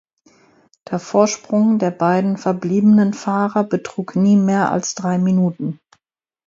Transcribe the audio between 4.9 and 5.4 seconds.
drei